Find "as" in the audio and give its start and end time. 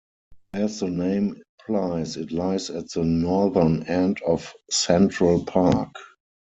0.55-0.79